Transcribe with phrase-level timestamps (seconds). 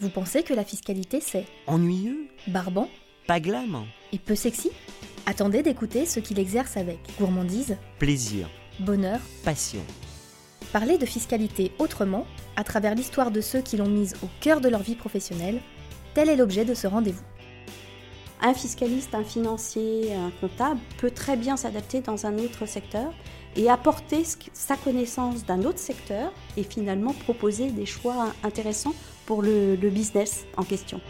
[0.00, 2.88] Vous pensez que la fiscalité c'est Ennuyeux barbant
[3.26, 4.70] Pas glam et peu sexy?
[5.26, 8.48] Attendez d'écouter ceux qui l'exercent avec gourmandise, Plaisir,
[8.80, 9.20] bonheur.
[9.44, 9.82] passion.
[10.72, 14.68] Parler de fiscalité autrement, à travers l'histoire de ceux qui l'ont mise au cœur de
[14.68, 15.60] leur vie professionnelle,
[16.14, 17.24] tel est l'objet de ce rendez-vous.
[18.40, 23.12] Un fiscaliste, un financier, un comptable peut très bien s'adapter dans un autre secteur
[23.56, 28.94] et apporter sa connaissance d'un autre secteur et finalement proposer des choix intéressants
[29.26, 31.00] pour le, le business en question.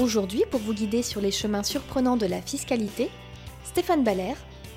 [0.00, 3.10] Aujourd'hui, pour vous guider sur les chemins surprenants de la fiscalité,
[3.64, 4.34] Stéphane Baller,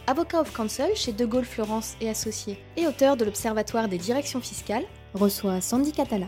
[0.08, 4.42] avocat of counsel chez De Gaulle Florence et Associés et auteur de l'Observatoire des directions
[4.42, 6.28] fiscales, reçoit Sandy Catala.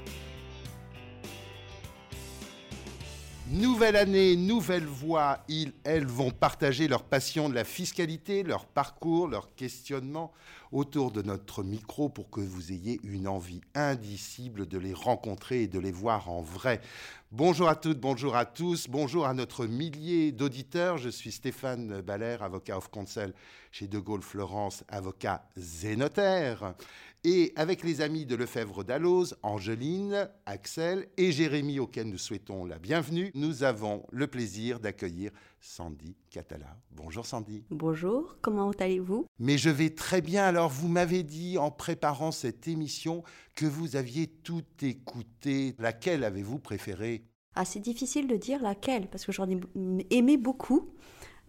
[3.54, 5.44] Nouvelle année, nouvelle voix.
[5.48, 10.34] Ils, elles vont partager leur passion de la fiscalité, leur parcours, leur questionnement
[10.72, 15.68] autour de notre micro pour que vous ayez une envie indicible de les rencontrer et
[15.68, 16.82] de les voir en vrai.
[17.32, 20.98] Bonjour à toutes, bonjour à tous, bonjour à notre millier d'auditeurs.
[20.98, 23.34] Je suis Stéphane Baller, avocat of counsel
[23.72, 26.73] chez De Gaulle Florence, avocat zénotaire.
[27.26, 32.80] Et avec les amis de Lefebvre d'Alloz, Angeline, Axel et Jérémy, auxquels nous souhaitons la
[32.80, 36.78] bienvenue, nous avons le plaisir d'accueillir Sandy Catala.
[36.92, 37.64] Bonjour Sandy.
[37.70, 39.26] Bonjour, comment allez-vous?
[39.40, 40.44] Mais je vais très bien.
[40.44, 43.24] Alors, vous m'avez dit en préparant cette émission
[43.56, 45.76] que vous aviez tout écouté.
[45.80, 47.24] Laquelle avez-vous préféré
[47.56, 49.62] ah, C'est difficile de dire laquelle parce que j'en ai
[50.10, 50.92] aimé beaucoup.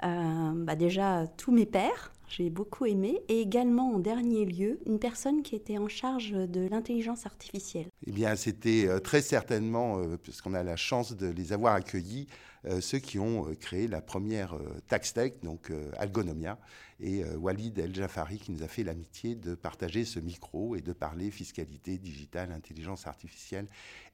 [0.04, 4.98] Euh, bah déjà, tous mes pères, j'ai beaucoup aimé, et également en dernier lieu, une
[4.98, 7.86] personne qui était en charge de l'intelligence artificielle.
[8.06, 12.26] Eh bien, c'était euh, très certainement, euh, puisqu'on a la chance de les avoir accueillis,
[12.64, 14.56] euh, ceux qui ont créé la première
[14.88, 16.58] TaxTech, donc Algonomia,
[17.00, 20.92] et Walid El Jafari qui nous a fait l'amitié de partager ce micro et de
[20.92, 23.66] parler fiscalité digitale, intelligence artificielle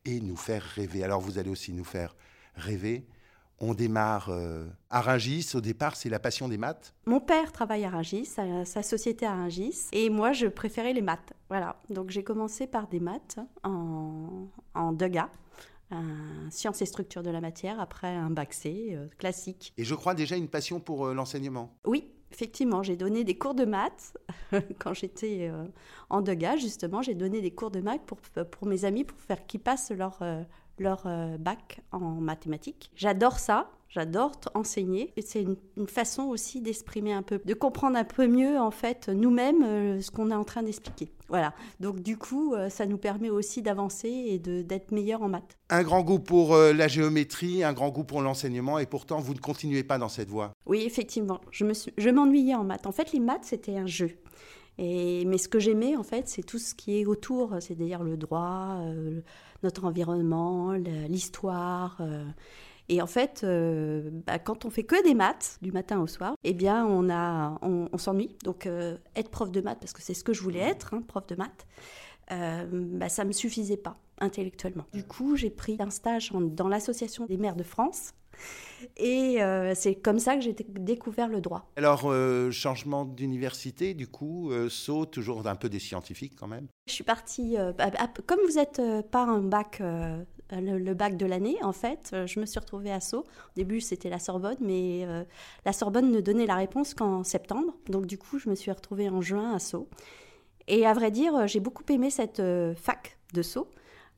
[0.05, 1.05] et nous faire rêver.
[1.05, 2.17] Alors, vous allez aussi nous faire
[2.55, 3.05] rêver.
[3.63, 5.51] On démarre euh, à Rungis.
[5.55, 6.95] Au départ, c'est la passion des maths.
[7.05, 11.03] Mon père travaille à Rungis, sa, sa société à Rungis, et moi je préférais les
[11.03, 11.35] maths.
[11.51, 15.29] Voilà, donc j'ai commencé par des maths en, en DEGA,
[15.91, 19.75] un sciences et structures de la matière, après un bac C euh, classique.
[19.77, 21.77] Et je crois déjà une passion pour euh, l'enseignement.
[21.85, 24.17] Oui, effectivement, j'ai donné des cours de maths
[24.79, 25.53] quand j'étais
[26.09, 28.19] en DEGA, justement, j'ai donné des cours de maths pour,
[28.51, 30.23] pour mes amis pour faire qu'ils passent leur,
[30.81, 32.91] leur euh, bac en mathématiques.
[32.97, 33.71] J'adore ça.
[33.93, 38.29] J'adore enseigner et c'est une, une façon aussi d'exprimer un peu, de comprendre un peu
[38.29, 41.11] mieux en fait nous-mêmes euh, ce qu'on est en train d'expliquer.
[41.29, 41.55] Voilà.
[41.81, 45.59] Donc du coup, euh, ça nous permet aussi d'avancer et d'être meilleur en maths.
[45.71, 49.35] Un grand goût pour euh, la géométrie, un grand goût pour l'enseignement, et pourtant vous
[49.35, 50.53] ne continuez pas dans cette voie.
[50.67, 51.41] Oui, effectivement.
[51.51, 52.87] Je me suis- je m'ennuyais en maths.
[52.87, 54.13] En fait, les maths, c'était un jeu.
[54.81, 58.79] Mais ce que j'aimais, en fait, c'est tout ce qui est autour, c'est-à-dire le droit,
[58.81, 59.21] euh,
[59.63, 61.99] notre environnement, l'histoire.
[62.01, 62.25] euh.
[62.89, 66.35] Et en fait, euh, bah, quand on fait que des maths, du matin au soir,
[66.43, 68.37] eh bien, on, s'ennuie.
[68.43, 68.67] Donc,
[69.15, 71.37] être prof de maths, parce que c'est ce que je voulais être, hein, prof de
[71.37, 71.67] maths,
[72.29, 74.87] bah, ça ne me suffisait pas intellectuellement.
[74.93, 78.13] Du coup, j'ai pris un stage dans l'Association des maires de France.
[78.97, 81.71] Et euh, c'est comme ça que j'ai dé- découvert le droit.
[81.77, 86.67] Alors, euh, changement d'université, du coup, euh, saut, toujours un peu des scientifiques quand même.
[86.89, 87.73] Je suis partie, euh,
[88.27, 88.81] comme vous n'êtes
[89.11, 93.01] pas un bac, le, le bac de l'année, en fait, je me suis retrouvée à
[93.01, 93.21] Sceaux.
[93.21, 95.07] Au début, c'était la Sorbonne, mais
[95.65, 97.75] la Sorbonne ne donnait la réponse qu'en septembre.
[97.89, 99.89] Donc, du coup, je me suis retrouvée en juin à Sceaux.
[100.67, 102.43] Et à vrai dire, j'ai beaucoup aimé cette
[102.77, 103.69] fac de Sceaux.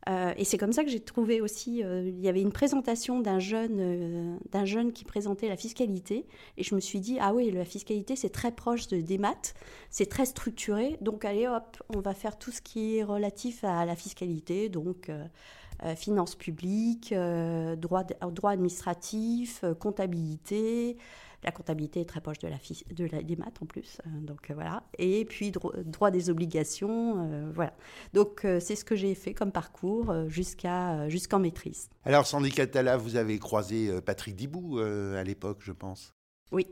[0.08, 3.20] Euh, et c'est comme ça que j'ai trouvé aussi, euh, il y avait une présentation
[3.20, 6.26] d'un jeune, euh, jeune qui présentait la fiscalité,
[6.56, 9.54] et je me suis dit, ah oui, la fiscalité, c'est très proche de, des maths,
[9.90, 13.84] c'est très structuré, donc allez hop, on va faire tout ce qui est relatif à
[13.84, 15.10] la fiscalité, donc
[15.96, 17.12] finances publiques,
[17.76, 20.96] droit, droit administratif, comptabilité.
[21.44, 24.20] La comptabilité est très proche de la, fis- de la- des maths en plus, euh,
[24.20, 24.84] donc euh, voilà.
[24.98, 27.74] Et puis dro- droit des obligations, euh, voilà.
[28.12, 31.88] Donc c'est ce que j'ai fait comme parcours jusqu'à jusqu'en maîtrise.
[32.04, 36.12] Alors, Sandy Catala, vous avez croisé Patrick Dibou à l'époque, je pense.
[36.52, 36.66] Oui,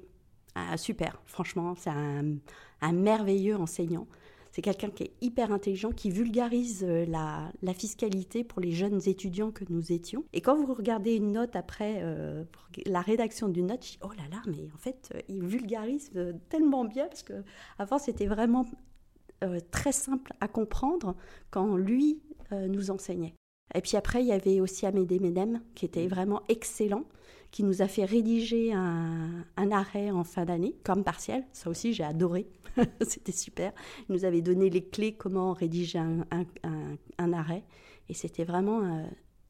[0.55, 1.21] Ah, super.
[1.27, 2.35] Franchement, c'est un,
[2.81, 4.07] un merveilleux enseignant.
[4.53, 9.01] C'est quelqu'un qui est hyper intelligent, qui vulgarise euh, la, la fiscalité pour les jeunes
[9.07, 10.25] étudiants que nous étions.
[10.33, 12.45] Et quand vous regardez une note après, euh,
[12.87, 16.11] la rédaction d'une note, je dis, oh là là, mais en fait, euh, il vulgarise
[16.49, 17.45] tellement bien, parce que
[17.79, 18.67] avant c'était vraiment
[19.43, 21.17] euh, très simple à comprendre
[21.51, 22.21] quand lui
[22.53, 23.35] euh, nous enseignait.
[23.75, 27.05] Et puis après, il y avait aussi Amédée Médem, qui était vraiment excellent,
[27.51, 31.45] qui nous a fait rédiger un, arrêt en fin d'année, comme partiel.
[31.53, 32.47] Ça aussi, j'ai adoré.
[33.01, 33.73] c'était super.
[34.09, 37.65] Il nous avait donné les clés comment rédiger un, arrêt.
[38.09, 38.83] Et c'était vraiment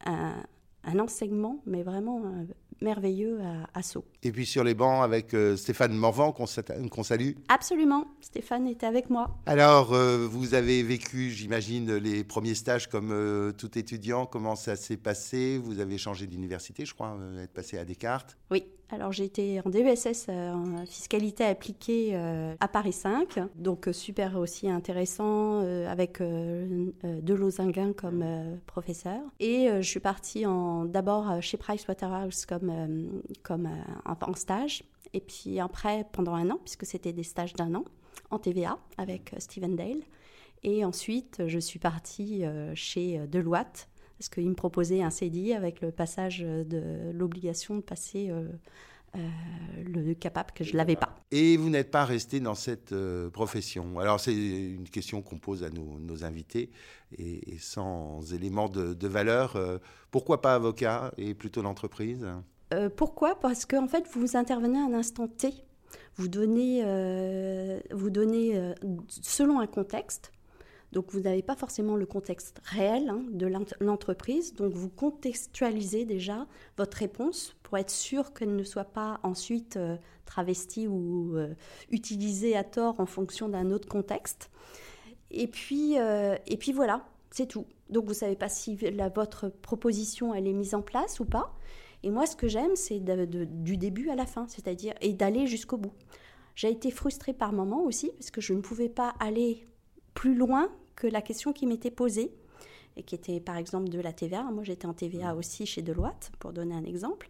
[0.05, 0.35] un,
[0.83, 2.45] un enseignement, mais vraiment euh,
[2.81, 3.39] merveilleux
[3.73, 4.05] à, Sceaux.
[4.23, 7.31] Et puis sur les bancs avec euh, Stéphane Morvan, qu'on salue.
[7.49, 9.39] Absolument, Stéphane était avec moi.
[9.47, 14.25] Alors, euh, vous avez vécu, j'imagine, les premiers stages comme tout étudiant.
[14.27, 15.57] Comment ça s'est passé?
[15.57, 18.37] Vous avez changé d'université, je crois, être passé à Descartes.
[18.51, 18.63] Oui,
[18.93, 23.93] alors j'ai été en DESS euh, en fiscalité appliquée euh, à Paris 5, donc euh,
[23.93, 28.23] super aussi intéressant avec de Lozinguin comme
[28.65, 29.21] professeur.
[29.39, 30.43] Et je suis partie
[30.85, 33.69] d'abord chez Pricewaterhouse comme, comme
[34.19, 37.85] en, stage, et puis après pendant un an, puisque c'était des stages d'un an,
[38.29, 40.01] en TVA avec Stephen Dale.
[40.63, 42.43] Et ensuite, je suis partie
[42.75, 43.89] chez Deloitte
[44.21, 48.49] parce qu'il me proposait un CDI avec le passage de l'obligation de passer euh,
[49.15, 49.19] euh,
[49.83, 51.15] le capable que je ne l'avais pas.
[51.31, 53.97] Et vous n'êtes pas resté dans cette euh, profession.
[53.97, 56.69] Alors c'est une question qu'on pose à nos, invités
[57.17, 59.57] et, sans éléments de, valeur.
[60.11, 62.27] pourquoi pas avocat et plutôt l'entreprise?
[62.95, 63.39] Pourquoi?
[63.39, 65.53] Parce qu'en fait vous intervenez à un instant T.
[66.15, 66.83] Vous donnez,
[67.91, 68.73] vous donnez
[69.09, 70.31] selon un contexte
[70.91, 76.47] donc vous n'avez pas forcément le contexte réel hein, de l'entreprise, donc vous contextualisez déjà
[76.77, 79.95] votre réponse pour être sûr qu'elle ne soit pas ensuite euh,
[80.25, 81.53] travestie ou euh,
[81.91, 84.49] utilisée à tort en fonction d'un autre contexte.
[85.29, 87.65] Et puis, euh, et puis voilà, c'est tout.
[87.89, 88.77] Donc vous ne savez pas si
[89.15, 91.55] votre proposition elle est mise en place ou pas.
[92.03, 95.77] Et moi, ce que j'aime, c'est du début à la fin, c'est-à-dire et d'aller jusqu'au
[95.77, 95.93] bout.
[96.55, 99.67] J'ai été frustrée par moments aussi parce que je ne pouvais pas aller
[100.13, 102.33] plus loin que la question qui m'était posée,
[102.97, 104.43] et qui était par exemple de la TVA.
[104.43, 107.29] Moi, j'étais en TVA aussi chez Deloitte, pour donner un exemple.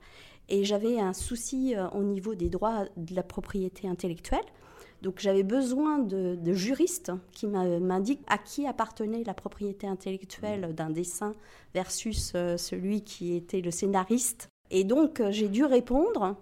[0.49, 4.45] Et j'avais un souci euh, au niveau des droits de la propriété intellectuelle.
[5.01, 11.33] Donc j'avais besoin de, juristes qui m'indiquent à qui appartenait la propriété intellectuelle d'un dessin
[11.73, 14.50] versus euh, celui qui était le scénariste.
[14.71, 16.35] Et donc euh, j'ai dû répondre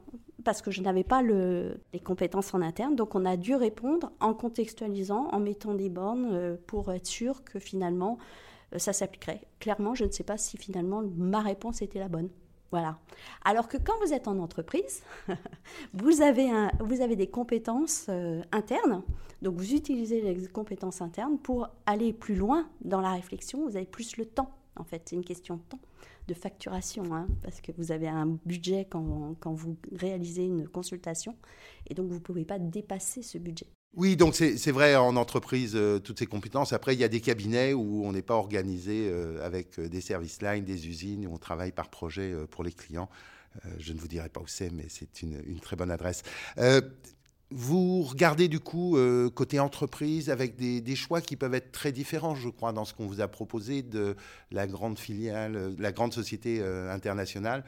[0.46, 2.96] parce que je n'avais pas les compétences en interne.
[2.96, 7.44] Donc on a dû répondre en contextualisant, en mettant des bornes euh, pour être sûr
[7.44, 8.18] que finalement
[8.74, 9.42] euh, ça s'appliquerait.
[9.60, 12.30] Clairement, je ne sais pas si finalement ma réponse était la bonne.
[12.72, 13.00] Voilà.
[13.44, 15.02] Alors que quand vous êtes en entreprise,
[15.96, 18.12] vous, avez vous avez des compétences
[18.52, 19.02] internes.
[19.42, 23.68] Donc vous utilisez les compétences internes pour aller plus loin dans la réflexion.
[23.68, 24.52] Vous avez plus le temps.
[24.76, 25.80] En fait, c'est une question de temps
[26.30, 31.36] de facturation, hein, parce que vous avez un budget quand, quand, vous réalisez une consultation,
[31.90, 33.68] et donc vous ne pouvez pas dépasser ce budget.
[33.96, 36.74] Oui, donc c'est vrai en entreprise, euh, toutes ces compétences.
[36.74, 40.00] Après, il y a des cabinets où on n'est pas organisé euh, avec euh, des
[40.00, 43.10] services lines, des usines, où on travaille par projet pour les clients.
[43.80, 46.22] je ne vous dirai pas où c'est, mais c'est une, une, très bonne adresse.
[47.52, 52.36] Vous regardez du coup euh, côté entreprise avec des, choix qui peuvent être très différents,
[52.36, 54.16] je crois, dans ce qu'on vous a proposé de
[54.52, 57.64] la grande filiale, euh, la grande société euh, internationale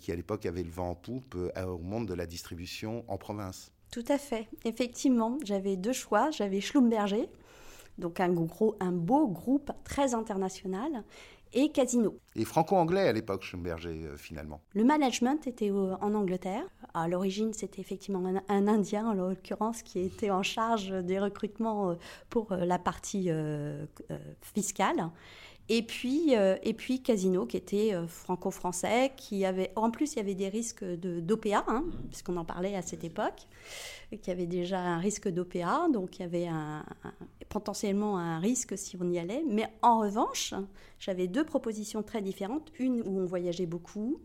[0.00, 3.72] qui à l'époque avait le vent en poupe au monde de la distribution en province.
[3.90, 4.46] Tout à fait.
[4.66, 6.30] Effectivement, j'avais deux choix.
[6.30, 7.26] J'avais Schlumberger,
[7.96, 8.34] donc un,
[8.80, 11.04] un beau groupe très international,
[11.54, 12.18] et Casino.
[12.34, 14.60] Et franco-anglais à l'époque, Schlumberger, finalement.
[14.74, 16.64] Le management était en Angleterre.
[16.94, 21.94] À l'origine, c'était effectivement un, Indien, en l'occurrence, qui était en charge des recrutements euh,
[22.28, 23.86] pour euh, la partie euh,
[24.40, 25.10] fiscale.
[25.68, 30.34] Et puis, et puis Casino, qui était franco-français, qui avait, en plus, il y avait
[30.34, 33.46] des risques d'OPA, hein, puisqu'on en parlait à cette époque,
[34.20, 36.48] qui avait déjà un risque d'OPA, donc il y avait
[37.48, 39.44] potentiellement un risque si on y allait.
[39.48, 40.54] Mais en revanche,
[40.98, 42.72] j'avais deux propositions très différentes.
[42.78, 44.20] Une où on voyageait beaucoup,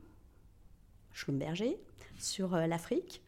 [1.11, 1.77] Schlumberger,
[2.17, 3.21] sur euh, l'Afrique.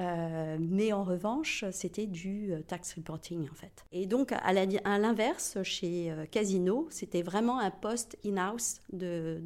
[0.00, 3.84] Euh, mais en revanche, c'était du euh, tax reporting en fait.
[3.92, 4.52] Et donc, à
[4.98, 9.40] l'inverse, chez Casino, c'était vraiment un poste in-house de,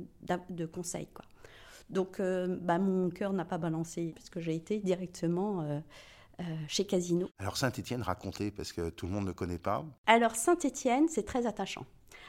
[0.49, 1.07] de, conseil.
[1.13, 1.25] Quoi.
[1.91, 5.83] Donc, bah, mon cœur n'a pas balancé puisque j'ai été directement
[6.67, 7.29] chez Casino.
[7.39, 9.85] Alors, Saint-Étienne, racontez, parce que tout le monde ne connaît pas.
[10.07, 11.87] Alors, Saint-Étienne, c'est très attachant.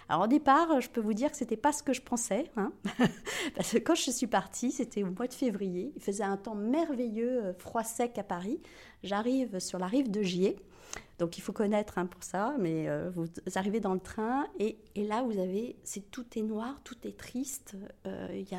[0.08, 2.72] Alors au départ, je peux vous dire que c'était pas ce que je pensais, hein.
[3.56, 6.56] parce que quand je suis partie, c'était au mois de février, il faisait un temps
[6.56, 8.62] merveilleux, euh, froid sec à Paris.
[9.04, 10.56] J'arrive sur la rive de Gier,
[11.20, 14.78] donc il faut connaître hein, pour ça, mais euh, vous arrivez dans le train et,
[14.96, 17.76] là vous avez, c'est tout est noir, tout est triste,
[18.06, 18.58] euh, il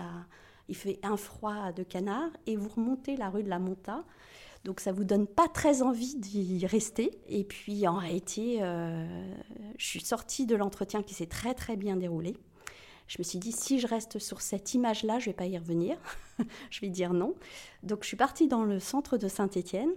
[0.68, 4.04] il fait un froid de canard et vous remontez la rue de la Monta
[4.64, 7.18] donc ça vous donne pas très envie d'y rester.
[7.28, 9.06] Et puis en réalité, euh,
[9.78, 12.36] je suis sortie de l'entretien qui s'est très très bien déroulé.
[13.06, 15.96] Je me suis dit, si je reste sur cette image-là, je vais pas y revenir.
[16.70, 17.34] je vais dire non.
[17.82, 19.90] Donc, je suis partie dans le centre de Saint-Étienne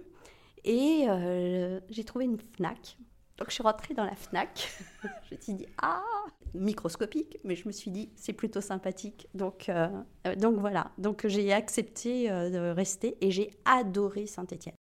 [0.64, 2.96] et euh, j'ai trouvé une FNAC.
[3.38, 4.70] Donc, je suis rentrée dans la FNAC.
[5.02, 6.02] je me suis dit, ah,
[6.54, 9.28] microscopique, mais je me suis dit, c'est plutôt sympathique.
[9.34, 9.88] Donc, euh,
[10.26, 10.90] euh, donc voilà.
[10.98, 14.76] Donc, j'ai accepté de rester et j'ai adoré Saint-Étienne.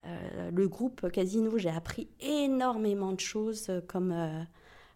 [0.53, 4.47] le groupe Casino, j'ai appris énormément de choses comme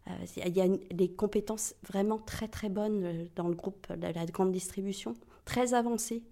[0.09, 0.13] euh,
[0.45, 4.27] il y a des compétences vraiment très très bonnes euh, dans le groupe de la
[4.27, 6.23] grande distribution, très avancées.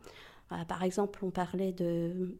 [0.53, 1.75] Euh, par exemple, on parlait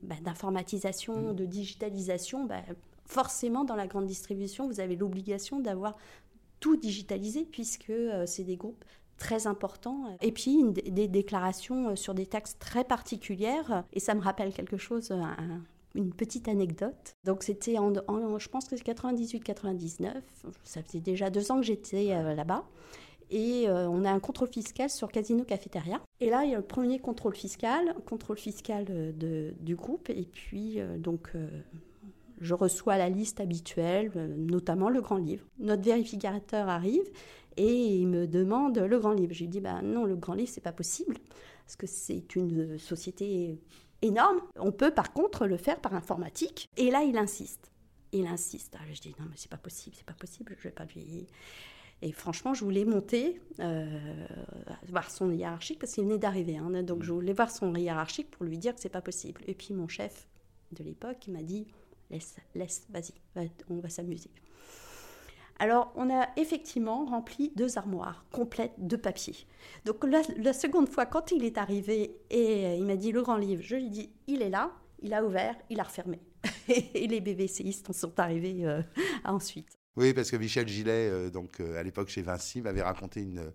[0.03, 1.37] bah, d'informatisation, mmh.
[1.37, 2.45] de digitalisation.
[2.45, 2.63] Bah,
[3.11, 5.97] forcément, dans la grande distribution, vous avez l'obligation d'avoir
[6.61, 7.93] tout digitalisé puisque
[8.27, 8.85] c'est des groupes
[9.19, 10.17] très importants.
[10.23, 13.85] Et puis des déclarations sur des taxes très particulières.
[13.93, 15.13] Et ça me rappelle quelque chose,
[15.95, 17.17] une petite anecdote.
[17.25, 17.93] Donc c'était en,
[18.39, 20.15] je pense que c'est 98-99,
[20.65, 22.65] ça faisait déjà deux ans que j'étais euh, là-bas.
[23.33, 26.01] Et euh, on a un contrôle fiscal sur Casino Cafétéria.
[26.19, 30.11] Et là, il y a le premier contrôle fiscal, contrôle fiscal euh, du groupe.
[30.11, 31.33] Et puis, donc,
[32.41, 35.45] je reçois la liste habituelle, notamment le grand livre.
[35.59, 37.09] Notre vérificateur arrive
[37.57, 39.35] et il me demande le grand livre.
[39.35, 41.17] Je lui dis, bah, non, le grand livre, c'est pas possible,
[41.67, 43.61] parce que c'est une société
[44.03, 44.41] énorme.
[44.57, 46.69] On peut par contre le faire par informatique.
[46.77, 47.71] Et là, il insiste.
[48.13, 48.75] Il insiste.
[48.77, 51.27] Alors, je dis non, mais c'est pas possible, c'est pas possible, je vais pas lui.
[52.03, 54.27] Et franchement, je voulais monter, euh,
[54.89, 56.57] voir son hiérarchique, parce qu'il venait d'arriver.
[56.57, 56.83] Hein.
[56.83, 59.43] donc, je voulais voir son hiérarchique pour lui dire que c'est pas possible.
[59.47, 60.27] Et puis, mon chef
[60.73, 61.67] de l'époque m'a dit
[62.11, 64.31] laisse, laisse, vas-y, on va s'amuser.
[65.61, 69.37] Alors, on a effectivement rempli deux armoires complètes de papier.
[69.85, 73.37] Donc, la, seconde fois, quand il est arrivé et euh, il m'a dit le grand
[73.37, 76.19] livre, je lui ai dit il est là, il a ouvert, il a refermé.
[76.69, 78.81] et les BBCistes sont arrivés euh,
[79.25, 79.69] ensuite.
[79.97, 83.53] Oui, parce que Michel Gillet, euh, donc à l'époque chez Vinci, m'avait raconté une,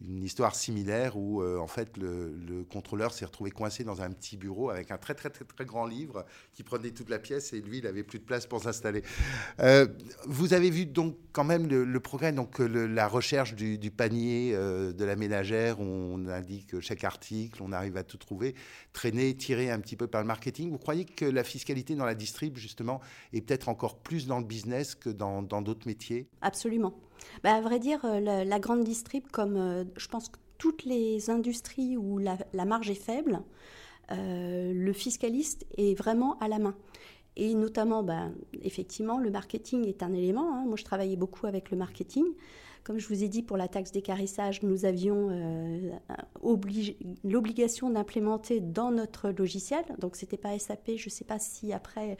[0.00, 4.36] une histoire similaire où euh, en fait le, contrôleur s'est retrouvé coincé dans un petit
[4.36, 7.60] bureau avec un très très très très grand livre qui prenait toute la pièce et
[7.60, 9.02] lui il avait plus de place pour s'installer.
[9.60, 9.86] Euh,
[10.26, 15.04] vous avez vu donc quand même le, progrès donc la recherche du, panier euh, de
[15.04, 18.54] la ménagère où on indique chaque article, on arrive à tout trouver,
[18.92, 20.70] traîner, tiré un petit peu par le marketing.
[20.70, 23.00] Vous croyez que la fiscalité dans la distrib justement
[23.32, 26.28] est peut-être encore plus dans le business que dans d'autres métiers?
[26.40, 26.94] Absolument.
[27.42, 31.30] Bah, à vrai dire, euh, la, grande distrib, comme euh, je pense que toutes les
[31.30, 33.40] industries où la, marge est faible,
[34.12, 36.74] euh, le fiscaliste est vraiment à la main.
[37.36, 38.28] Et notamment, bah,
[38.62, 40.54] effectivement, le marketing est un élément.
[40.54, 40.64] Hein.
[40.66, 42.26] Moi, je travaillais beaucoup avec le marketing.
[42.84, 45.90] Comme je vous ai dit, pour la taxe d'écarissage, nous avions euh,
[47.22, 49.84] l'obligation d'implémenter dans notre logiciel.
[49.98, 50.96] Donc, ce n'était pas SAP.
[50.96, 52.16] Je ne sais pas si après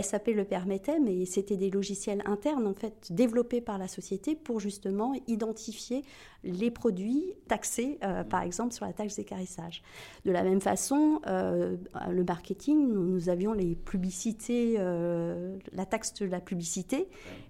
[0.00, 4.58] SAP le permettait, mais c'était des logiciels internes, en fait, développés par la société pour
[4.58, 6.02] justement identifier
[6.46, 9.82] les produits taxés, euh, par exemple, sur la taxe d'écarissage.
[10.24, 11.76] De la même façon, euh,
[12.10, 17.08] le marketing, nous, avions les publicités, la taxe de la publicité.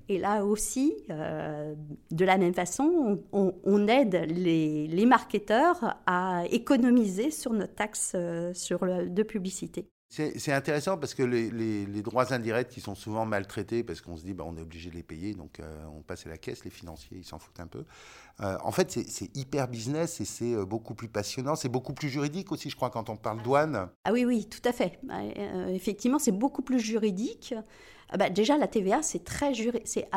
[0.08, 7.74] Et là aussi, de la même façon, on, aide les, marketeurs à économiser sur notre
[7.74, 9.88] taxe euh, sur de publicité.
[10.08, 14.34] C'est intéressant parce que les, droits indirects qui sont souvent maltraités parce qu'on se dit
[14.34, 16.70] bah, on est obligé de les payer, donc euh, on passe à la caisse, les
[16.70, 17.84] financiers ils s'en foutent un peu.
[18.40, 22.52] Euh, en fait, c'est hyper business et c'est beaucoup plus passionnant, c'est beaucoup plus juridique
[22.52, 23.88] aussi, je crois, quand on parle douane.
[24.04, 25.00] Ah oui, oui, tout à fait.
[25.68, 27.54] effectivement, c'est beaucoup plus juridique.
[28.08, 30.08] Ah bah, déjà la TVA c'est très juré, c'est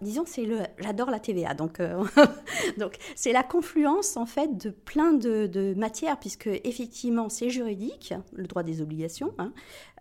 [0.00, 2.02] disons c'est le, j'adore la TVA donc euh,
[2.78, 8.46] donc c'est la confluence en fait de plein de, matières puisque effectivement c'est juridique, le
[8.46, 9.52] droit des obligations, hein,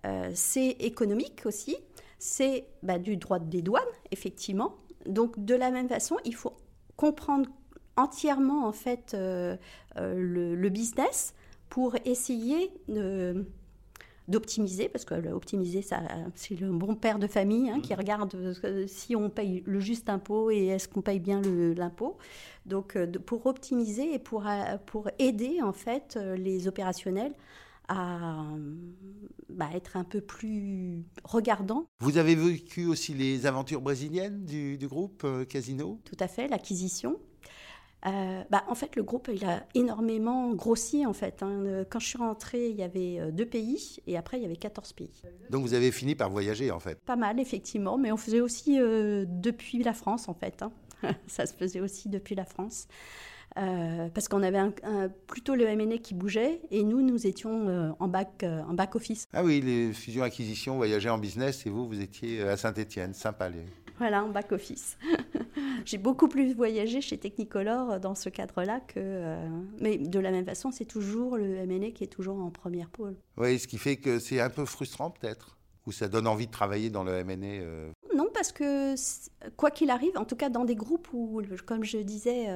[0.06, 1.76] euh, c'est économique aussi,
[2.18, 4.76] c'est bah, du droit des douanes effectivement.
[5.06, 6.54] Donc de la même façon il faut
[6.96, 7.50] comprendre
[7.98, 9.58] entièrement en fait euh,
[9.98, 11.34] le, business
[11.68, 13.46] pour essayer de
[14.28, 15.82] d'optimiser, parce que optimiser,
[16.36, 17.98] c'est le bon père de famille hein, qui mm.
[17.98, 22.18] regarde euh, si on paye le juste impôt et est-ce qu'on paye bien l'impôt.
[22.66, 27.34] Donc, euh, pour optimiser et pour, euh, pour aider en fait les opérationnels
[27.90, 28.44] à
[29.48, 31.86] bah, être un peu plus regardants.
[32.02, 36.02] Vous avez vécu aussi les aventures brésiliennes du, du groupe Casino?
[36.04, 37.18] Tout à fait, l'acquisition.
[38.06, 41.42] Euh, bah, en fait, le groupe, il a énormément grossi, en fait.
[41.42, 41.64] Hein.
[41.66, 44.46] Euh, quand je suis rentrée, il y avait euh, deux pays, et après, il y
[44.46, 45.22] avait 14 pays.
[45.50, 48.78] Donc, vous avez fini par voyager, en fait Pas mal, effectivement, mais on faisait aussi
[48.78, 50.62] depuis la France, en fait.
[50.62, 50.72] Hein.
[51.28, 52.88] Ça se faisait aussi depuis la France.
[53.56, 54.60] parce qu'on avait
[55.26, 59.26] plutôt le MNE qui bougeait et nous, nous étions en, back, en back office.
[59.34, 63.50] Ah oui, les fusions-acquisitions, voyager en business et vous, vous étiez à Saint-Etienne, sympa.
[63.98, 64.98] Voilà, en back office.
[65.86, 69.36] J'ai beaucoup plus voyagé chez Technicolor dans ce cadre-là que.
[69.80, 73.16] mais de la même façon, c'est toujours le MNE qui est toujours en première pôle.
[73.38, 76.52] Oui, ce qui fait que c'est un peu frustrant peut-être Ou ça donne envie de
[76.52, 78.96] travailler dans le MNE Non, parce que
[79.56, 82.48] quoi qu'il arrive, en tout cas dans des groupes où, comme je disais,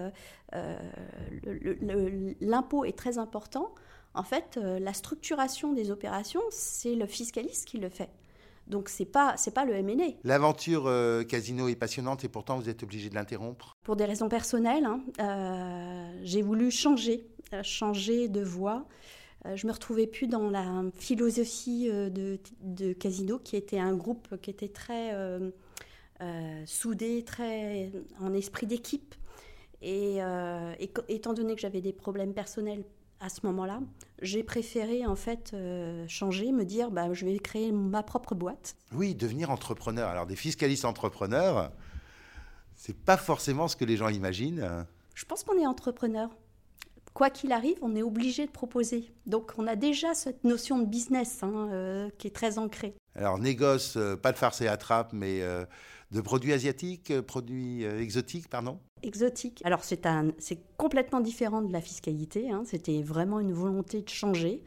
[2.41, 3.73] l'impôt est très important,
[4.13, 8.09] en fait, la structuration des opérations, c'est le fiscaliste qui le fait.
[8.71, 10.15] Donc c'est pas c'est pas le MNE.
[10.23, 13.77] L'aventure euh, casino est passionnante et pourtant vous êtes obligé de l'interrompre.
[13.83, 18.87] Pour des raisons personnelles, hein, euh, j'ai voulu changer, euh, changer de voie.
[19.55, 24.49] je me retrouvais plus dans la philosophie de, de, Casino, qui était un groupe qui
[24.51, 25.13] était très
[26.65, 29.15] soudé, très en esprit d'équipe.
[29.81, 30.19] et,
[31.09, 32.85] étant donné que j'avais des problèmes personnels
[33.21, 33.79] à ce moment-là,
[34.21, 38.75] j'ai préféré en fait euh, changer, me dire bah, je vais créer ma propre boîte.
[38.93, 40.09] Oui, devenir entrepreneur.
[40.09, 41.71] Alors des fiscalistes entrepreneurs,
[42.75, 44.85] c'est pas forcément ce que les gens imaginent.
[45.13, 46.29] Je pense qu'on est entrepreneur.
[47.13, 49.11] Quoi qu'il arrive, on est obligé de proposer.
[49.25, 52.95] Donc on a déjà cette notion de business hein, euh, qui est très ancrée.
[53.15, 55.41] Alors négoce, euh, pas de farce et attrape, mais
[56.11, 58.79] de produits asiatiques, produits exotiques, pardon?
[59.03, 59.61] Exotique.
[59.63, 60.05] Alors c'est
[60.77, 62.63] complètement différent de la fiscalité, hein.
[62.65, 64.61] c'était vraiment une volonté de changer.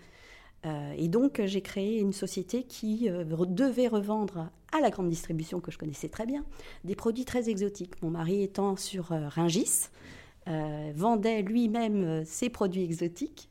[0.67, 5.61] Euh, et donc j'ai créé une société qui euh, devait revendre à la grande distribution
[5.61, 6.45] que je connaissais très bien
[6.85, 8.01] des produits très exotiques.
[8.03, 9.89] Mon mari étant sur euh, Ringis,
[10.95, 13.49] vendait lui-même ses produits exotiques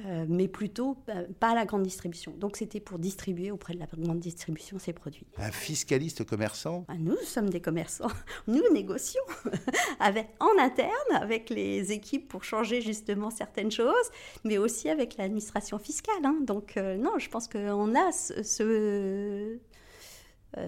[0.00, 2.32] euh, mais plutôt euh, pas à la grande distribution.
[2.32, 5.24] Donc c'était pour distribuer auprès de la grande distribution ces produits.
[5.38, 6.84] Un fiscaliste commerçant?
[6.88, 8.10] Ah, Nous sommes des commerçants.
[8.48, 9.22] Nous négocions
[10.00, 14.10] avec, en interne avec les équipes pour changer justement certaines choses,
[14.42, 16.24] mais aussi avec l'administration fiscale.
[16.24, 16.38] Hein.
[16.40, 19.58] Donc euh, non, je pense qu'on a ce, ce,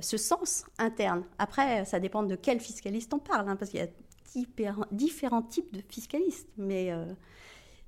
[0.03, 1.25] ce, sens interne.
[1.39, 3.89] Après, ça dépend de quel fiscaliste on parle, hein, parce qu'il y a
[4.93, 6.49] différents types de fiscalistes.
[6.57, 6.93] Mais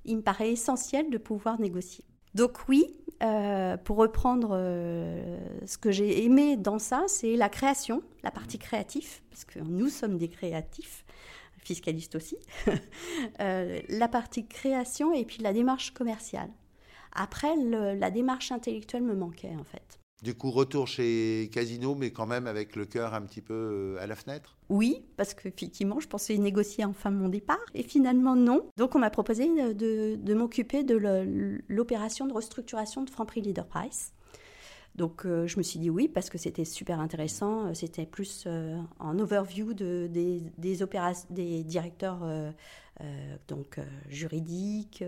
[0.05, 2.05] il me paraît essentiel de pouvoir négocier.
[2.35, 2.85] Donc oui,
[3.23, 8.59] euh, pour reprendre euh, ce que j'ai aimé dans ça, c'est la création, la partie
[8.59, 11.05] créative, parce que nous sommes des créatifs,
[11.57, 12.37] fiscalistes aussi,
[13.41, 16.49] euh, la partie création et puis la démarche commerciale.
[17.11, 19.98] Après, la démarche intellectuelle me manquait en fait.
[20.21, 24.03] Du coup, retour chez Casino, mais quand même avec le cœur un petit peu euh,
[24.03, 27.57] à la fenêtre Oui, parce qu'effectivement, je pensais négocier enfin mon départ.
[27.73, 28.69] Et finalement, non.
[28.75, 30.97] Donc, on m'a proposé de, m'occuper de
[31.69, 34.11] l'opération de restructuration de Franprix Leader Price.
[34.95, 37.73] Donc, euh, je me suis dit oui, parce que c'était super intéressant.
[37.73, 40.79] C'était plus euh, en overview de, des, des,
[41.29, 42.19] des directeurs
[43.47, 43.79] donc,
[44.09, 45.01] juridiques,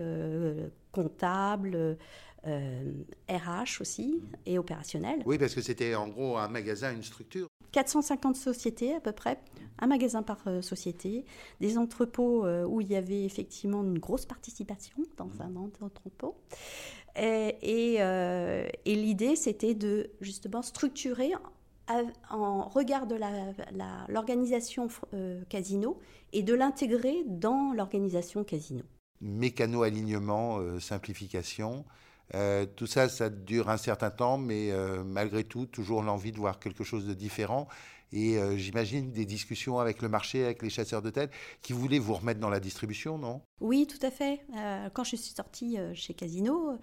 [0.90, 1.98] comptables
[2.44, 5.22] RH euh, aussi et opérationnel.
[5.26, 7.46] Oui, parce que c'était en gros un magasin, une structure.
[7.72, 9.38] 450 sociétés à peu près,
[9.78, 11.24] un magasin par euh, société,
[11.60, 16.36] des entrepôts euh, où il y avait effectivement une grosse participation dans un entrepôt.
[17.14, 17.98] Et,
[18.84, 21.32] et, l'idée, c'était de justement structurer
[22.30, 23.16] en regard de
[24.08, 24.88] l'organisation
[25.50, 26.00] casino
[26.32, 28.82] et de l'intégrer dans l'organisation casino.
[29.20, 31.84] Mécano-alignement, simplification.
[32.34, 36.38] Euh, tout ça, ça dure un certain temps, mais euh, malgré tout, toujours l'envie de
[36.38, 37.68] voir quelque chose de différent.
[38.14, 41.30] Et euh, j'imagine des discussions avec le marché, avec les chasseurs de tête,
[41.62, 43.40] qui voulaient vous remettre dans la distribution, non?
[43.60, 44.40] Oui, tout à fait.
[44.92, 46.78] quand je suis sortie chez Casino,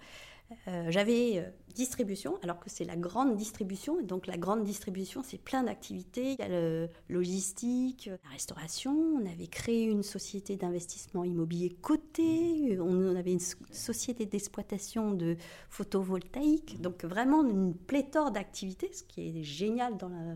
[0.68, 4.00] euh, j'avais euh, distribution, alors que c'est la grande distribution.
[4.00, 6.32] Et donc la grande distribution, c'est plein d'activités.
[6.32, 8.92] Il y a le logistique, la restauration.
[8.92, 12.78] On avait créé une société d'investissement immobilier cotée.
[12.80, 15.36] On avait une société d'exploitation de
[15.68, 16.80] photovoltaïque.
[16.80, 20.34] Donc vraiment une pléthore d'activités, ce qui est génial dans la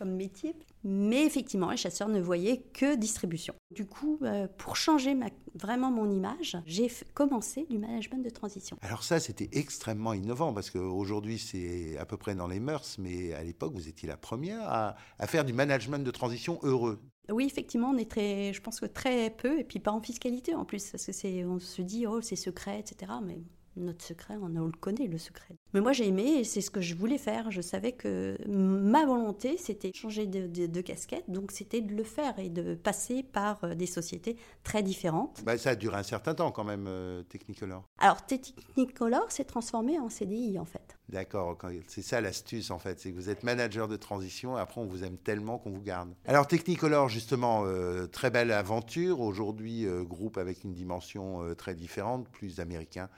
[0.00, 0.56] comme métier.
[0.82, 3.54] Mais effectivement, les chasseurs ne voyaient que distribution.
[3.70, 5.14] Du coup, euh, pour changer
[5.54, 8.78] vraiment mon image, j'ai commencé du management de transition.
[8.80, 13.34] Alors ça, c'était extrêmement innovant parce qu'aujourd'hui, c'est à peu près dans les mœurs, mais
[13.34, 16.98] à l'époque, vous étiez la première à, à, faire du management de transition heureux.
[17.30, 20.54] Oui, effectivement, on est très, je pense que très peu, et puis pas en fiscalité
[20.54, 23.12] en plus, parce que c'est, on se dit, oh, c'est secret, etc.
[23.22, 23.38] Mais
[23.76, 25.56] notre secret, on, le connaît, le secret.
[25.74, 27.50] Mais moi, j'ai aimé et c'est ce que je voulais faire.
[27.50, 32.48] Je savais que ma volonté, c'était changer de, casquette, donc c'était de le faire et
[32.48, 35.42] de passer par euh, des sociétés très différentes.
[35.44, 37.84] Bah, ça a duré un certain temps quand même, euh, Technicolor.
[37.98, 40.96] Alors, Technicolor s'est transformé en CDI, en fait.
[41.08, 44.80] D'accord, c'est ça l'astuce en fait, c'est que vous êtes manager de transition et après
[44.80, 46.14] on vous aime tellement qu'on vous garde.
[46.24, 52.60] Alors Technicolor justement, euh, très belle aventure, aujourd'hui groupe avec une dimension très différente, plus
[52.60, 53.08] américain.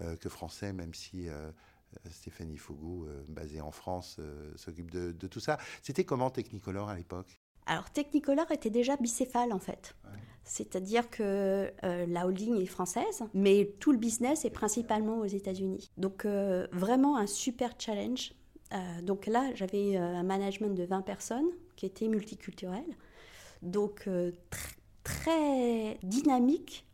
[0.00, 1.52] Euh, que français, même si euh,
[2.10, 4.20] Stéphanie Fougou, euh, basée en France,
[4.56, 5.58] s'occupe de, tout ça.
[5.82, 7.40] C'était comment Technicolor à l'époque?
[7.66, 9.94] Alors Technicolor était déjà bicéphale en fait.
[10.44, 15.90] C'est-à-dire que euh, la holding est française, mais tout le business est principalement aux États-Unis.
[15.96, 18.34] Donc euh, vraiment un super challenge.
[18.74, 22.84] Euh, donc là, j'avais un management de 20 personnes qui était multiculturel.
[23.62, 24.06] Donc
[25.02, 26.86] très dynamique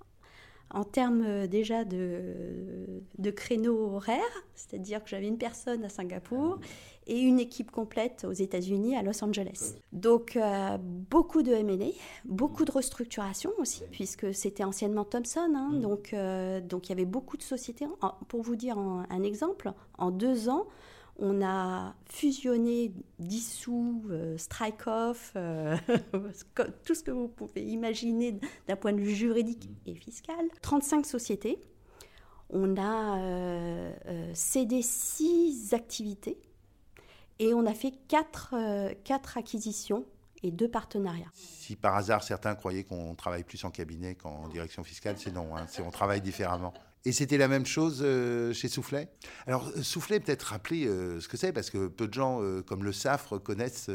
[0.73, 2.23] en termes déjà de,
[3.19, 6.59] de créneaux horaires, c'est-à-dire que j'avais une personne à Singapour
[7.07, 9.75] et une équipe complète aux États-Unis, à Los Angeles.
[9.93, 11.91] Donc euh, beaucoup de M&A,
[12.25, 15.53] beaucoup de restructuration aussi, puisque c'était anciennement Thomson.
[15.57, 15.73] Hein.
[15.73, 17.87] donc, euh, donc il y avait beaucoup de sociétés.
[18.29, 20.67] pour vous dire un, exemple, en deux ans,
[21.21, 25.35] on a fusionné, dissous, euh, strike-off,
[26.85, 30.49] tout ce que vous pouvez imaginer d'un point de vue juridique et fiscal.
[30.63, 31.61] 35 sociétés.
[32.53, 33.21] On a
[34.35, 36.41] cédé six activités
[37.41, 40.05] et on a fait quatre, euh, quatre acquisitions
[40.43, 41.31] et deux partenariats.
[41.35, 45.57] Si par hasard certains croyaient qu'on travaille plus en cabinet qu'en direction fiscale, c'est non,
[45.57, 46.73] hein, on travaille différemment.
[47.05, 49.09] Et c'était la même chose euh, chez Soufflet?
[49.47, 52.93] Alors, euh, Soufflet, peut-être rappeler ce que c'est, parce que peu de gens, comme le
[52.93, 53.91] SAFRE, connaissent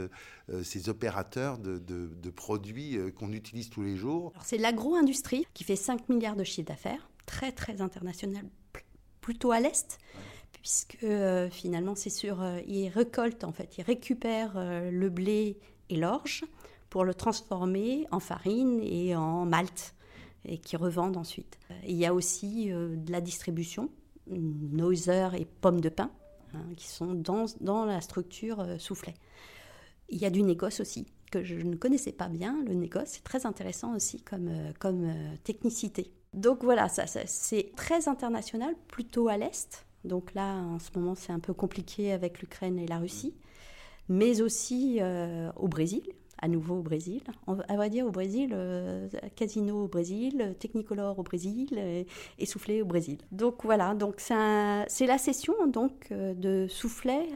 [0.64, 4.34] ces opérateurs de, produits qu'on utilise tous les jours.
[4.44, 8.46] C'est l'agro-industrie qui fait 5 milliards de chiffre d'affaires, très très international,
[9.22, 10.00] plutôt à l'Est
[10.66, 15.60] puisque euh, finalement c'est sur, euh, il récolte en fait, il récupère euh, le blé
[15.90, 16.44] et l'orge
[16.90, 19.94] pour le transformer en farine et en malt
[20.46, 21.60] et qui revendent ensuite.
[21.86, 23.90] Il y a aussi de la distribution,
[24.28, 26.10] Noiser et pommes de pin,
[26.54, 29.14] hein, qui sont dans, dans la structure soufflet.
[30.10, 32.64] Il y a du négoce aussi, que je ne connaissais pas bien.
[32.66, 36.12] Le négoce, c'est très intéressant aussi comme, comme technicité.
[36.34, 39.86] Donc voilà, c'est très international, plutôt à l'Est.
[40.04, 43.34] Donc là, en ce moment, c'est un peu compliqué avec l'Ukraine et la Russie,
[44.10, 46.04] mais aussi euh, au Brésil,
[46.42, 47.22] à nouveau au Brésil.
[47.48, 51.78] À vrai dire, au Brésil, euh, Casino au Brésil, Technicolor au Brésil
[52.38, 53.18] et, Soufflet au Brésil.
[53.32, 57.28] Donc voilà, donc c'est la session donc euh, de Soufflet,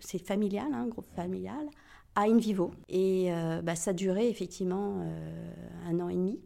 [0.00, 1.66] c'est familial, un hein, groupe familial,
[2.14, 2.70] à InVivo.
[2.88, 3.30] Et
[3.62, 5.04] bah, ça durait effectivement
[5.86, 6.40] un an et demi,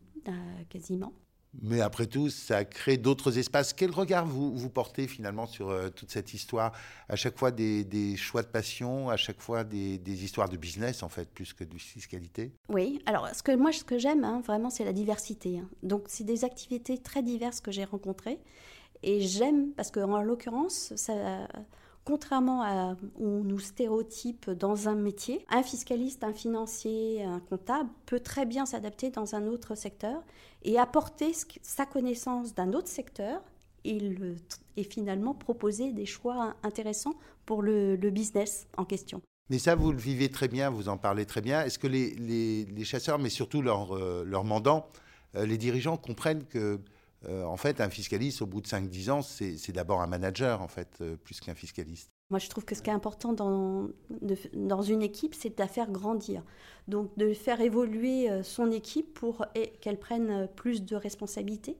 [0.68, 1.12] quasiment.
[1.62, 3.72] Mais après tout, ça crée d'autres espaces.
[3.72, 6.72] Quel regard vous, portez finalement sur euh, toute cette histoire?
[7.08, 11.08] À chaque fois des, choix de passion, à chaque fois des, histoires de business en
[11.08, 12.52] fait, plus que de fiscalité?
[12.68, 15.58] Oui, alors ce que, moi ce que j'aime hein, vraiment c'est la diversité.
[15.58, 15.68] Hein.
[15.82, 18.38] Donc c'est des activités très diverses que j'ai rencontrées.
[19.02, 20.92] Et j'aime, parce qu'en l'occurrence,
[22.04, 27.88] contrairement à où on nous stéréotype dans un métier, un fiscaliste, un financier, un comptable
[28.06, 30.22] peut très bien s'adapter dans un autre secteur
[30.62, 33.42] et apporter sa connaissance d'un autre secteur
[33.84, 37.14] et, finalement proposer des choix intéressants
[37.46, 39.20] pour le, business en question.
[39.50, 41.62] Mais ça, vous le vivez très bien, vous en parlez très bien.
[41.62, 44.86] Est-ce que les, chasseurs, mais surtout leurs euh, mandants,
[45.34, 46.80] euh, les dirigeants comprennent que
[47.28, 50.68] euh, en fait, un fiscaliste, au bout de 5-10 ans, c'est d'abord un manager, en
[50.68, 52.10] fait, plus qu'un fiscaliste?
[52.30, 55.90] Moi, je trouve que ce qui est important dans, une équipe, c'est de la faire
[55.90, 56.42] grandir.
[56.88, 59.44] Donc, de faire évoluer euh, son équipe pour
[59.80, 61.76] qu'elle prenne plus de responsabilités.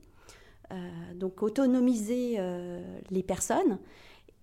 [1.15, 2.39] donc, autonomiser
[3.11, 3.79] les personnes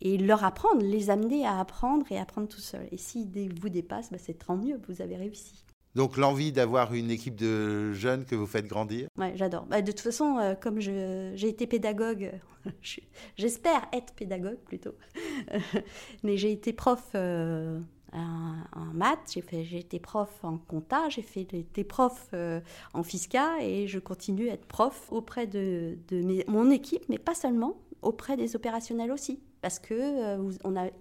[0.02, 2.88] et leur apprendre, les amener à apprendre et apprendre tout seul.
[2.92, 5.64] Et s'ils vous dépassent, bah, c'est tant mieux, vous avez réussi.
[5.98, 9.66] Donc l'envie d'avoir une équipe de jeunes que vous faites grandir Oui, j'adore.
[9.66, 12.34] Bah, de toute façon, euh, comme j'ai été pédagogue,
[13.36, 14.94] j'espère être pédagogue plutôt,
[16.24, 17.80] mais j'ai été prof euh,
[18.14, 22.62] en, maths, j'ai été prof en compta, j'ai été prof euh,
[22.94, 25.98] en fisca et je continue à être prof auprès de,
[26.48, 30.38] mon équipe, mais pas seulement, auprès des opérationnels aussi, parce que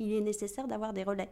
[0.00, 1.28] il est nécessaire d'avoir des relais.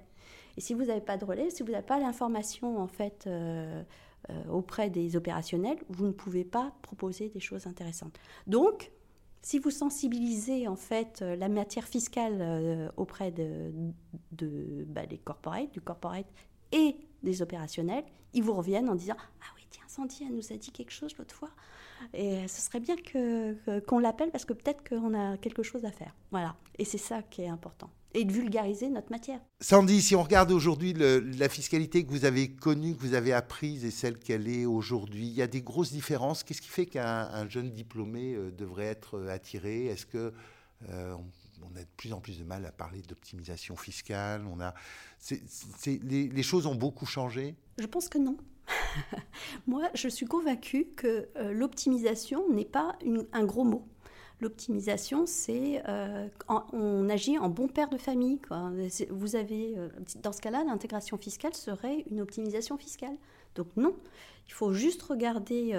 [0.57, 3.83] Et si vous n'avez pas de relais, si vous n'avez pas l'information en fait euh,
[4.31, 8.19] euh, auprès des opérationnels, vous ne pouvez pas proposer des choses intéressantes.
[8.47, 8.91] Donc,
[9.43, 16.27] si vous sensibilisez en fait euh, la matière fiscale auprès bah, des corporates, du corporate
[16.73, 20.57] et des opérationnels, ils vous reviennent en disant ah oui tiens Sandy elle nous a
[20.57, 21.51] dit quelque chose l'autre fois
[22.13, 25.93] et ce serait bien que qu'on l'appelle parce que peut-être qu'on a quelque chose à
[25.93, 26.15] faire.
[26.31, 29.41] Voilà et c'est ça qui est important et de vulgariser notre matière.
[29.61, 33.85] Sandy, si on regarde aujourd'hui la fiscalité que vous avez connue, que vous avez apprise
[33.85, 36.45] et celle qu'elle est aujourd'hui, il y a des grosses différences.
[36.45, 39.87] Qu'est-ce qui fait qu'un jeune diplômé euh, devrait être euh, attiré?
[39.87, 40.33] Est-ce que
[40.89, 41.17] euh,
[41.63, 44.47] on a de plus en plus de mal à parler d'optimisation fiscale?
[44.47, 44.75] On a,
[45.85, 47.57] les, choses ont beaucoup changé?
[47.79, 48.37] Je pense que non.
[49.67, 52.97] Moi, je suis convaincue que l'optimisation n'est pas
[53.33, 53.89] un gros mot.
[54.41, 56.29] L'optimisation, c'est euh,
[56.73, 58.41] on agit en bon père de famille.
[59.11, 59.89] Vous avez, euh,
[60.23, 63.17] dans ce cas-là, l'intégration fiscale serait une optimisation fiscale.
[63.55, 63.95] Donc non,
[64.49, 65.73] il faut juste regarder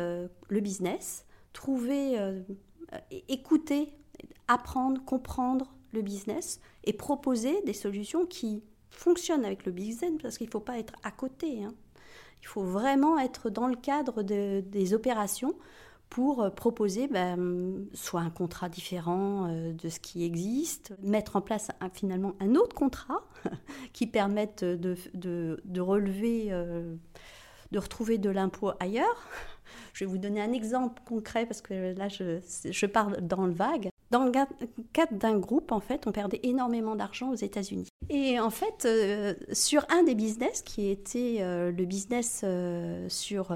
[0.48, 2.18] le business, trouver,
[3.28, 3.94] écouter,
[4.48, 10.48] apprendre, comprendre le business et proposer des solutions qui fonctionnent avec le business parce qu'il
[10.48, 11.64] ne faut pas être à côté.
[11.64, 11.74] Hein.
[12.42, 15.56] Il faut vraiment être dans le cadre des opérations
[16.10, 21.42] pour euh, proposer ben, soit un contrat différent euh, de ce qui existe, mettre en
[21.42, 23.24] place finalement un autre contrat
[23.94, 26.96] qui permette de, de, relever, euh,
[27.72, 29.30] de retrouver de l'impôt ailleurs.
[29.94, 32.40] Je vais vous donner un exemple concret parce que là je,
[32.70, 33.90] je pars dans le vague.
[34.12, 34.32] Dans le
[34.94, 37.88] cadre d'un groupe, en fait, on perdait énormément d'argent aux États-Unis.
[38.10, 43.56] Et en fait, euh, sur un des business, qui était euh, le business euh, sur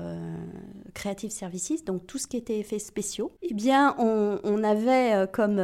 [0.95, 5.61] Creative Services, donc tout ce qui était effets spéciaux, eh bien, on, on avait comme,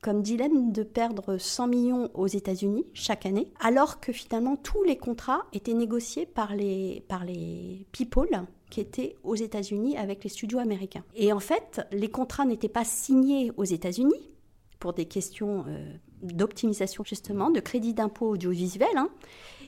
[0.00, 4.96] comme dilemme de perdre 100 millions aux États-Unis chaque année, alors que finalement, tous les
[4.96, 10.58] contrats étaient négociés par les, par les people qui étaient aux États-Unis avec les studios
[10.58, 11.04] américains.
[11.14, 14.30] Et en fait, les contrats n'étaient pas signés aux États-Unis
[14.78, 19.08] pour des questions euh, d'optimisation justement, de crédit d'impôt audiovisuel, hein,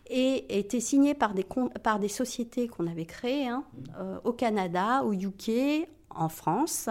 [0.09, 1.47] et étaient signés par des,
[1.83, 3.65] par des sociétés qu'on avait créées hein,
[3.99, 6.89] euh, au Canada, au UK, en France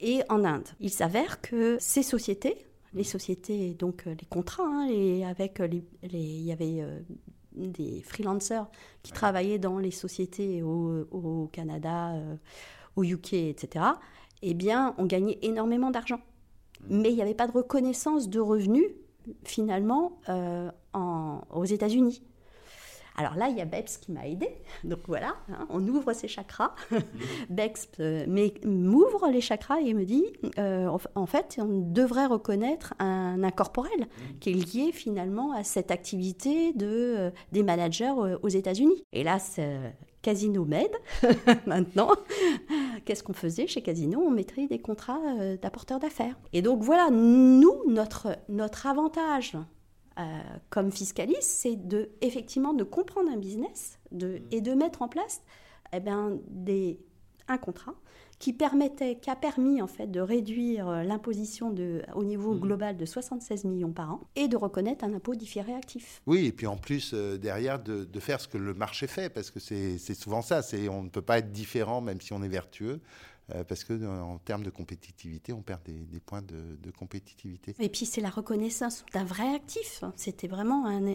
[0.00, 0.68] et en Inde.
[0.80, 4.88] Il s'avère que ces sociétés, les sociétés, donc euh, les contrats, hein,
[5.28, 6.84] avec les, il y avait
[7.68, 8.66] des freelancers
[9.02, 12.36] qui travaillaient dans les sociétés au, Canada, euh,
[12.96, 13.84] au UK, etc.,
[14.42, 16.20] eh bien, on gagnait énormément d'argent.
[16.88, 17.00] Mm.
[17.00, 18.86] Mais il n'y avait pas de reconnaissance de revenus,
[19.44, 20.70] finalement, euh,
[21.52, 22.22] aux États-Unis.
[23.16, 24.48] Alors là, il y a Beps qui m'a aidé.
[24.84, 26.74] Donc voilà, hein, on ouvre ses chakras.
[27.50, 28.26] Beps euh,
[28.64, 30.24] m'ouvre les chakras et me dit
[30.58, 34.08] euh, en fait, on devrait reconnaître un incorporel
[34.40, 39.04] qui est lié finalement à cette activité de, euh, des managers aux États-Unis.
[39.12, 39.38] Et là,
[40.22, 40.94] Casino m'aide
[41.66, 42.10] maintenant.
[43.04, 44.22] Qu'est-ce qu'on faisait chez Casino?
[44.24, 45.20] On mettrait des contrats
[45.60, 46.38] d'apporteurs d'affaires.
[46.52, 49.56] Et donc voilà, nous, notre, notre avantage
[50.18, 54.42] euh, comme fiscaliste, c'est de effectivement de comprendre un business de, mm.
[54.50, 55.42] et de mettre en place
[55.92, 57.00] eh ben, des,
[57.48, 57.94] un contrat
[58.38, 61.74] qui permettait, qui a permis en fait de réduire euh, l'imposition
[62.14, 62.60] au niveau mm.
[62.60, 66.22] global de 76 millions par an et de reconnaître un impôt différé actif.
[66.26, 69.28] Oui, et puis en plus euh, derrière de, de, faire ce que le marché fait,
[69.28, 72.42] parce que c'est souvent ça, c'est on ne peut pas être différent même si on
[72.42, 73.00] est vertueux.
[73.54, 77.74] Euh, parce que en termes de compétitivité, on perd des, points de, compétitivité.
[77.78, 80.04] Et puis c'est la reconnaissance d'un vrai actif.
[80.16, 81.06] C'était vraiment un,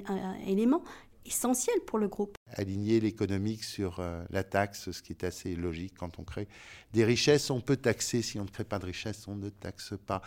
[0.45, 0.83] élément
[1.25, 2.35] essentiel pour le groupe.
[2.51, 6.47] Aligner l'économique sur euh, la taxe, ce qui est assez logique quand on crée
[6.93, 8.21] des richesses, on peut taxer.
[8.21, 10.21] Si on ne crée pas de richesses, on ne taxe pas.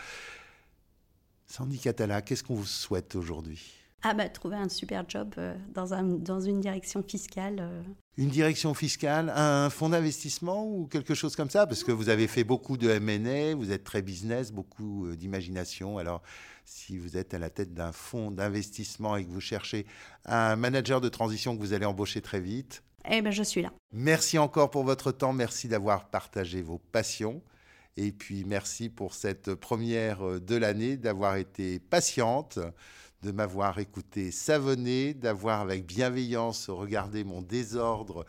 [1.46, 3.77] Sandy Catala, qu'est-ce qu'on vous souhaite aujourd'hui?
[4.02, 7.56] Ah bah trouver un super job euh, dans, un, dans une direction fiscale.
[7.60, 7.82] Euh.
[8.16, 11.66] Une direction fiscale, un fonds d'investissement ou quelque chose comme ça?
[11.66, 15.98] Parce que vous avez fait beaucoup de M&A, vous êtes très business, beaucoup euh, d'imagination.
[15.98, 16.22] Alors
[16.64, 19.84] si vous êtes à la tête d'un fonds d'investissement et que vous cherchez
[20.26, 23.72] un manager de transition que vous allez embaucher très vite, eh ben je suis là.
[23.92, 27.42] Merci encore pour votre temps, merci d'avoir partagé vos passions.
[27.96, 32.58] Et puis merci pour cette première de l'année, d'avoir été patiente
[33.22, 38.24] de m'avoir écouté savonner, d'avoir avec bienveillance regardé mon désordre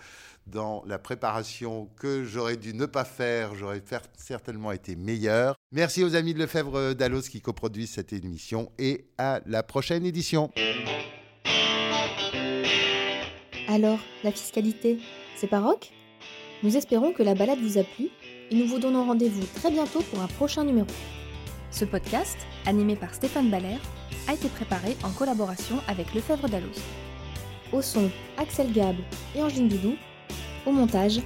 [0.47, 3.84] dans la préparation que j'aurais dû ne pas faire, j'aurais
[4.17, 5.56] certainement été meilleur.
[5.71, 10.52] Merci aux amis de Lefebvre Dallos qui coproduisent cette émission et à la prochaine édition.
[13.67, 14.97] Alors, la fiscalité,
[15.36, 15.91] c'est rock?
[16.63, 18.10] Nous espérons que la balade vous a plu
[18.49, 20.88] et nous vous donnons rendez-vous très bientôt pour un prochain numéro.
[21.71, 23.77] Ce podcast, animé par Stéphane Baller,
[24.27, 26.82] a été préparé en collaboration avec Lefebvre Dalloz.
[27.71, 29.03] Au son, Axel Gable
[29.36, 29.95] et Angeline Doudou.
[30.65, 31.19] Au montage,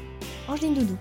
[0.48, 0.98] Angeline Doudou.